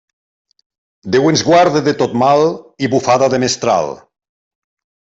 Déu 1.15 1.27
ens 1.33 1.43
guarde 1.51 1.83
de 1.89 1.95
tot 2.01 2.17
mal 2.23 2.43
i 2.89 2.93
bufada 2.97 3.31
de 3.37 3.45
mestral. 3.47 3.97